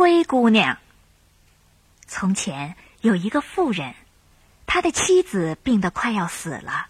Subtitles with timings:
[0.00, 0.78] 灰姑娘。
[2.06, 3.94] 从前有一个妇人，
[4.64, 6.86] 他的妻子病得快要死了。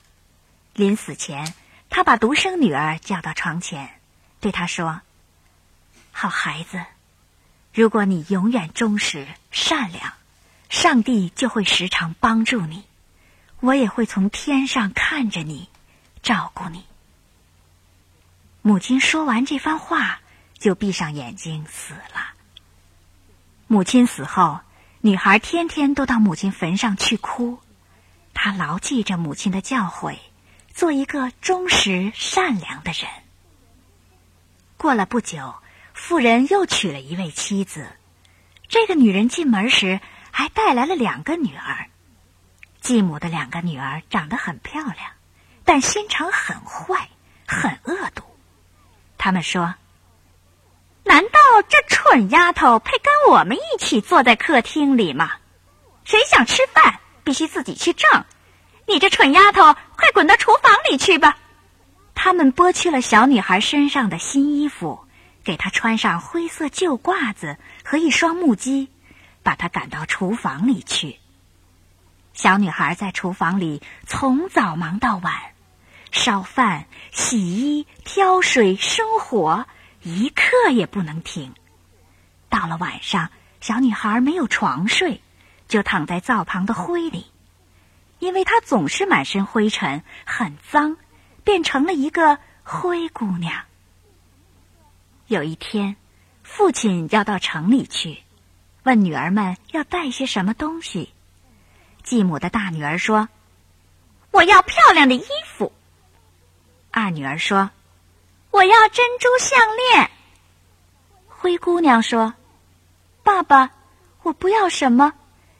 [0.74, 1.52] 临死前，
[1.88, 4.00] 他把独生女儿叫到床前，
[4.38, 5.00] 对她说
[6.12, 6.84] ：“好孩子，
[7.74, 10.12] 如果你永远忠实善良，
[10.68, 12.84] 上帝就会时常帮助你，
[13.58, 15.68] 我也会从天上看着你，
[16.22, 16.84] 照顾你。”
[18.62, 20.20] 母亲说完这番话，
[20.60, 22.34] 就闭上眼睛死了。
[23.72, 24.58] 母亲死后，
[25.00, 27.60] 女孩天天都到母亲坟上去哭，
[28.34, 30.18] 她牢记着母亲的教诲。
[30.74, 33.08] 做一个忠实善良的人。
[34.76, 35.54] 过了不久，
[35.94, 37.86] 妇人又娶了一位妻子。
[38.66, 40.00] 这个女人进门时
[40.32, 41.86] 还带来了两个女儿。
[42.80, 45.12] 继母的两个女儿长得很漂亮，
[45.64, 47.08] 但心肠很坏，
[47.46, 48.24] 很恶毒。
[49.16, 49.76] 他们说
[51.04, 55.34] ：“难道这蠢丫头配跟我们一起坐在客厅里吗？
[56.02, 58.24] 谁想吃饭，必须自己去挣。”
[58.88, 61.38] 你这蠢丫头，快滚到厨房里去吧！
[62.16, 65.06] 他们剥去了小女孩身上的新衣服，
[65.44, 68.88] 给她穿上灰色旧褂子和一双木屐，
[69.44, 71.20] 把她赶到厨房里去。
[72.34, 75.32] 小女孩在厨房里从早忙到晚，
[76.10, 79.64] 烧饭、洗衣、挑水、生火，
[80.02, 81.54] 一刻也不能停。
[82.50, 83.30] 到了晚上，
[83.62, 85.22] 小女孩没有床睡，
[85.68, 87.24] 就躺在灶旁的灰里。
[88.18, 90.98] 因为她总是满身灰尘，很脏，
[91.42, 93.62] 变成了一个灰姑娘。
[95.26, 95.96] 有一天，
[96.42, 98.18] 父亲要到城里去，
[98.82, 101.14] 问女儿们要带些什么东西。
[102.02, 103.28] 继母的大女儿说
[104.32, 105.72] ：“我要漂亮的衣服。”
[106.90, 107.70] 二女儿说
[108.50, 110.10] ：“我要珍珠项链。”
[111.28, 112.34] 灰姑娘说
[113.30, 113.70] ：“爸爸，
[114.24, 115.12] 我不要什么，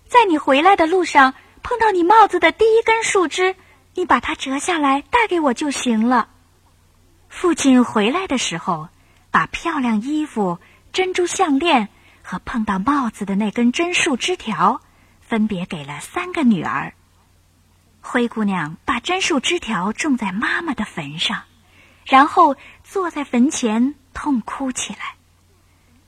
[0.08, 3.54] 在你回来的路上。”碰到你帽子的第一根树枝，
[3.94, 6.28] 你把它折下来带给我就行了。
[7.28, 8.88] 父亲回来的时候，
[9.30, 10.58] 把漂亮衣服、
[10.90, 11.88] 珍珠项链
[12.22, 14.80] 和碰到帽子的那根针树枝条，
[15.20, 16.94] 分别给了三个女儿。
[18.00, 21.42] 灰姑娘把针树枝条种在妈妈的坟上，
[22.06, 25.14] 然后坐在坟前痛哭起来，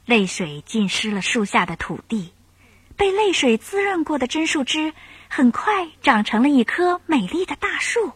[0.04, 2.32] 泪水浸湿了树下的土地，
[2.96, 4.92] 被泪水滋润过的真树枝。
[5.34, 8.12] 很快长成了一棵美丽的大树。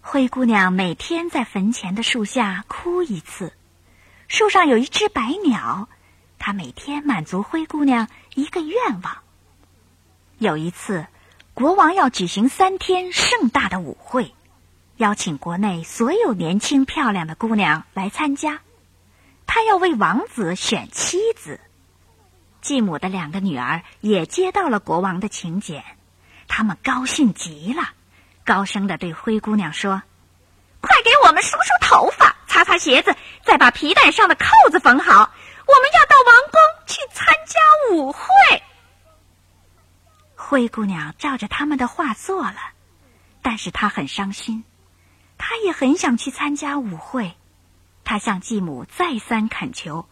[0.00, 3.52] 灰姑娘每天在坟前的树下哭一次。
[4.28, 5.90] 树上有一只白鸟，
[6.38, 9.18] 它每天满足灰姑娘一个愿望。
[10.38, 11.06] 有一次，
[11.52, 14.32] 国王要举行三天盛大的舞会，
[14.96, 18.60] 邀请国内所有年轻漂亮的姑娘来参加。
[19.56, 21.58] 他要为王子选妻子。
[22.60, 25.82] 继母的两个女儿也接到了国王的请柬。
[26.46, 27.88] 他们高兴极了，
[28.44, 30.02] 高声的对灰姑娘说
[30.82, 35.32] ：“快给我们梳梳头发，擦擦鞋子，再把皮带上的扣子缝好。
[35.66, 38.20] 我们要到王宫去参加舞会。”
[40.36, 42.58] 灰姑娘照着他们的话做了，
[43.40, 44.64] 但是她很伤心，
[45.38, 47.34] 她也很想去参加舞会。
[48.06, 50.06] 她向继母再三恳求，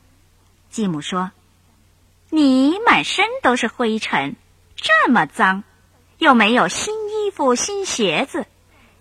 [0.68, 1.30] 继母说
[2.28, 4.36] ：“你满身都是灰尘，
[4.76, 5.64] 这么脏。”
[6.18, 8.46] 又没有新衣服、新鞋子，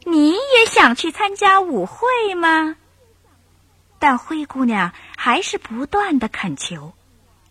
[0.03, 2.75] 你也想去参加舞会吗？
[3.99, 6.93] 但灰姑娘还是不断的恳求。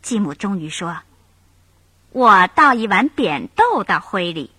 [0.03, 0.99] 继母终于说
[2.11, 4.51] ：“我倒一碗扁豆到灰里，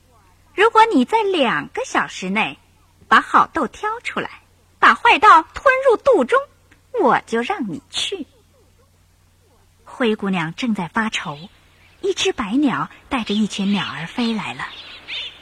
[0.56, 2.58] 如果你在两个小时内
[3.10, 4.42] 把好豆挑出来，
[4.80, 6.40] 把坏豆吞入肚中，
[7.02, 8.28] 我就让你去。”
[9.86, 11.38] 灰姑娘正在发愁，
[12.02, 14.64] 一只白鸟带着一群鸟儿飞来了。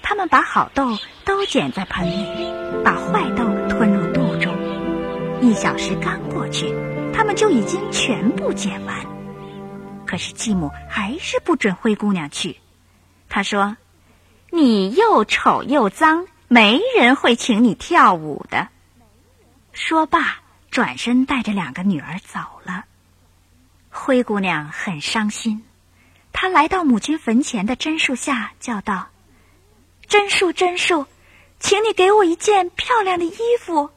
[0.02, 4.54] 他们把好豆都捡在盆里，把坏豆吞入肚中。
[5.42, 6.74] 一小时刚过去，
[7.14, 9.06] 他们就已经全部捡完。
[10.06, 12.58] 可是继母还是不准灰姑娘去。
[13.30, 13.78] 她说
[14.52, 18.68] ：“你又丑又脏，没人会请你跳舞的。”
[19.72, 20.42] 说罢，
[20.72, 22.86] 转身带着两个女儿走了。
[23.90, 25.64] 灰姑娘很伤心，
[26.32, 29.10] 她来到母亲坟前的榛树下，叫道。
[30.08, 31.06] 榛树榛树，
[31.60, 33.90] 请你给我一件漂亮的衣服。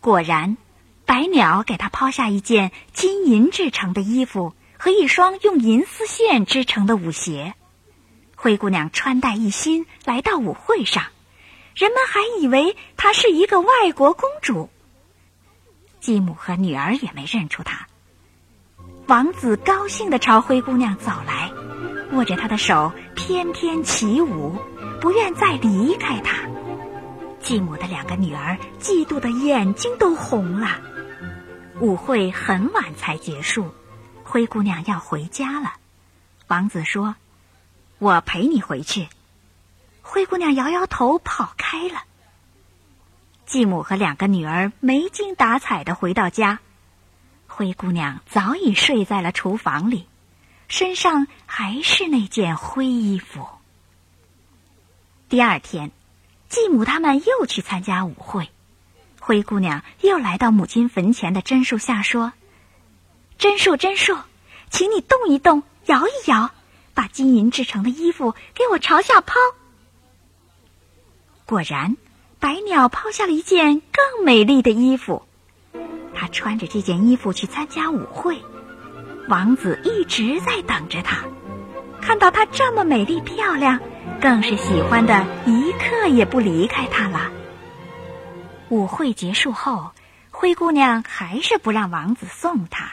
[0.00, 0.56] 果然，
[1.04, 7.54] 白鸟给她抛下一件金银制成的衣服和一双用银丝线织成的舞鞋。
[8.36, 11.04] 灰姑娘穿戴一新来到舞会上，
[11.74, 14.70] 人们还以为她是一个外国公主。
[16.00, 17.86] 继母和女儿也没认出他。
[19.06, 21.52] 王子高兴地朝灰姑娘走来，
[22.12, 24.58] 握着她的手翩翩起舞，
[25.00, 26.48] 不愿再离开她。
[27.40, 30.80] 继母的两个女儿嫉妒的眼睛都红了。
[31.80, 33.74] 舞会很晚才结束，
[34.22, 35.74] 灰姑娘要回家了。
[36.46, 37.16] 王子说
[37.98, 39.08] ：“我陪你回去。”
[40.02, 42.02] 灰姑娘摇摇头跑开了。
[43.50, 46.60] 继母和两个女儿没精打采的回到家。
[47.48, 50.06] 灰姑娘早已睡在了厨房里，
[50.68, 53.48] 身上还是那件灰衣服。
[55.28, 55.90] 第二天，
[56.48, 58.48] 继母他们又去参加舞会，
[59.18, 62.32] 灰姑娘又来到母亲坟前的榛树下说
[63.36, 64.16] ：“榛树，榛树，
[64.70, 66.52] 请你动一动，摇一摇，
[66.94, 69.34] 把金银制成的衣服给我朝下抛。”
[71.46, 71.96] 果然，
[72.40, 75.22] 白鸟抛下了一件更美丽的衣服。
[76.14, 78.40] 她穿着这件衣服去参加舞会，
[79.28, 81.24] 王子一直在等着她。
[82.00, 83.78] 看到她这么美丽漂亮，
[84.22, 87.30] 更是喜欢的一刻也不离开她了。
[88.70, 89.90] 舞会结束后，
[90.30, 92.92] 灰姑娘还是不让王子送她。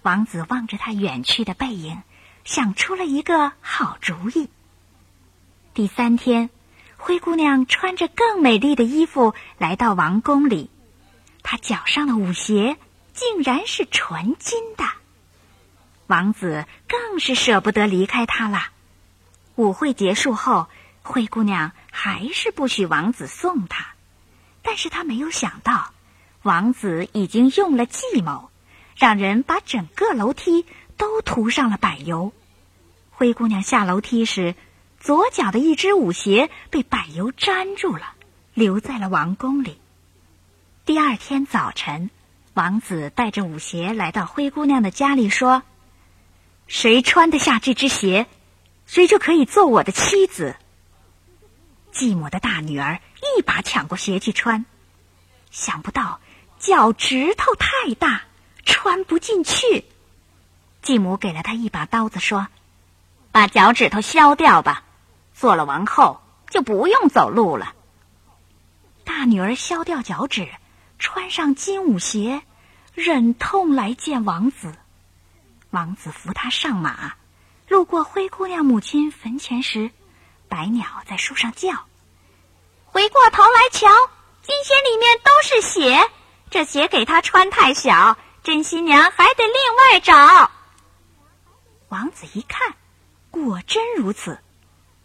[0.00, 2.00] 王子望着她远去的背影，
[2.44, 4.48] 想出了一个好主意。
[5.74, 6.48] 第三天，
[7.06, 10.70] 灰姑娘穿着更美丽的衣服来到王宫里。
[11.44, 12.78] 她脚上的舞鞋
[13.14, 14.82] 竟然是纯金的，
[16.08, 18.70] 王子更是舍不得离开她了。
[19.54, 20.66] 舞会结束后，
[21.04, 23.86] 灰姑娘还是不许王子送她，
[24.62, 25.92] 但是她没有想到，
[26.42, 28.50] 王子已经用了计谋，
[28.96, 30.66] 让人把整个楼梯
[30.96, 32.32] 都涂上了柏油。
[33.12, 34.56] 灰姑娘下楼梯时，
[35.06, 38.14] 左脚的一只舞鞋被柏油粘住了，
[38.54, 39.78] 留在了王宫里。
[40.84, 42.10] 第二天早晨，
[42.54, 45.62] 王子带着舞鞋来到灰姑娘的家里，说
[46.66, 48.26] ：“谁穿得下这只鞋，
[48.84, 50.56] 谁就可以做我的妻子。”
[51.94, 53.00] 继母的大女儿
[53.38, 54.66] 一把抢过鞋去穿，
[55.52, 56.20] 想不到
[56.58, 58.22] 脚趾头太大，
[58.64, 59.84] 穿不进去。
[60.82, 62.48] 继母给了她一把刀子，说
[63.30, 64.82] ：“把脚趾头削掉吧，
[65.36, 67.74] 做了王后就不用走路了。”
[69.04, 70.48] 大女儿削掉脚趾。
[70.98, 72.40] 穿上金舞鞋，
[72.94, 74.74] 忍痛来见王子。
[75.68, 77.16] 王子扶她上马，
[77.68, 79.90] 路过灰姑娘母亲坟前时，
[80.48, 81.84] 白鸟在树上叫。
[82.86, 83.86] 回过头来瞧，
[84.40, 86.10] 金鞋里面都是血，
[86.48, 90.50] 这鞋给她穿太小，真新娘还得另外找。
[91.90, 92.74] 王子一看，
[93.30, 94.40] 果真如此，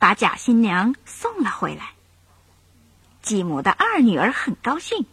[0.01, 1.91] 把假新娘送了回来。
[3.21, 5.05] 继母的二女儿很高兴。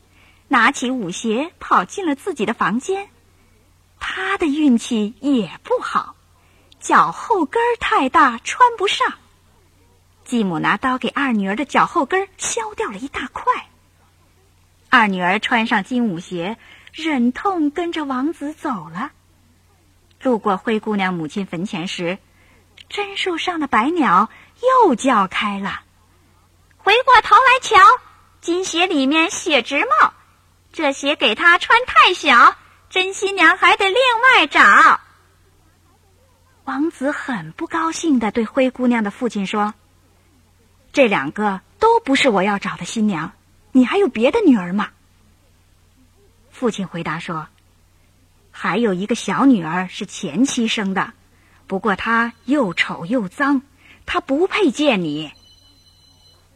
[0.50, 3.10] 拿起舞鞋，跑进了自己的房间。
[4.00, 6.16] 她的运气也不好，
[6.80, 9.12] 脚后跟太大，穿不上。
[10.24, 13.68] 继母拿刀给二女儿的脚后跟削掉了一大块。
[14.88, 16.56] 二女儿穿上金舞鞋，
[16.94, 19.12] 忍痛跟着王子走了。
[20.22, 22.16] 路过灰姑娘母亲坟前时，
[22.88, 24.30] 榛树上的白鸟
[24.62, 25.82] 又叫开了。
[26.76, 27.76] 回过头来瞧，
[28.40, 30.12] 金鞋里面血直冒。
[30.72, 32.56] 这鞋给她穿太小，
[32.88, 35.00] 真新娘还得另外找。
[36.64, 39.74] 王子很不高兴的对灰姑娘的父亲说
[40.92, 43.32] ：“这两个都不是我要找的新娘，
[43.72, 44.90] 你还有别的女儿吗？”
[46.52, 47.48] 父亲回答说
[48.50, 51.12] ：“还有一个小女儿是前妻生的，
[51.66, 53.62] 不过她又丑又脏，
[54.08, 55.30] 他不配见你。”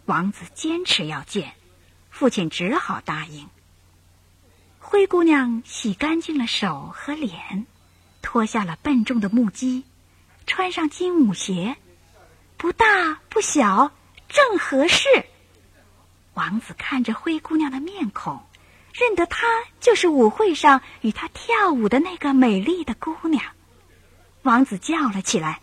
[0.06, 1.52] 王子坚持要见，
[2.10, 3.48] 父亲只好答应。
[4.80, 7.66] 灰姑娘洗干净了手和脸，
[8.20, 9.84] 脱下了笨重的木屐，
[10.46, 11.76] 穿上金舞鞋，
[12.56, 13.92] 不大不小，
[14.28, 15.06] 正合适。
[16.34, 18.44] 王子看着灰姑娘的面孔，
[18.92, 19.46] 认得她
[19.80, 23.44] 就是舞会上与她跳舞的那个美丽的姑娘。
[24.42, 25.60] 王子叫了起来：“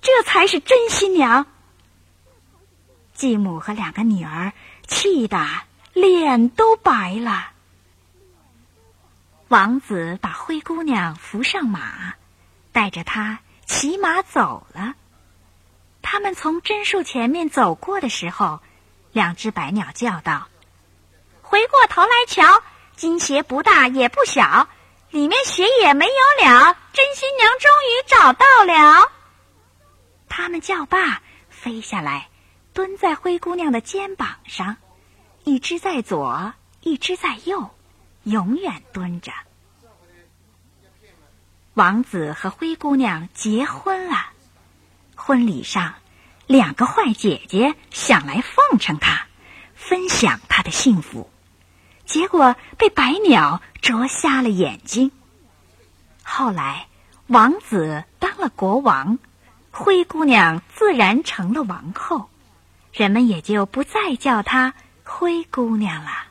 [0.00, 1.46] 这才是真新娘！”
[3.14, 4.52] 继母和两个女儿
[4.86, 5.46] 气得
[5.92, 7.50] 脸都白了。
[9.48, 12.14] 王子把灰姑娘扶上马，
[12.72, 14.94] 带着她骑马走了。
[16.02, 18.60] 他们从榛树前面走过的时候，
[19.12, 20.48] 两只白鸟叫道
[21.42, 22.62] ：“回过头来瞧，
[22.96, 24.68] 金鞋不大也不小，
[25.10, 26.76] 里面血也没有了。
[26.92, 29.10] 真新娘终于找到了。”
[30.38, 32.28] 他们叫罢，飞下来，
[32.74, 34.76] 蹲在灰姑娘的肩膀上，
[35.44, 36.52] 一只在左，
[36.82, 37.70] 一只在右。
[38.24, 39.32] 永远蹲着。
[41.72, 44.26] 王子和灰姑娘结婚了。
[45.14, 45.94] 婚礼上，
[46.46, 49.28] 两个坏姐姐想来奉承他，
[49.74, 51.30] 分享他的幸福，
[52.04, 55.10] 结果被白鸟啄瞎了眼睛。
[56.22, 56.88] 后来，
[57.26, 59.18] 王子当了国王，
[59.78, 62.30] 灰姑娘自然成了王后，
[62.94, 64.72] 人们也就不再叫她
[65.04, 66.25] 灰姑娘了。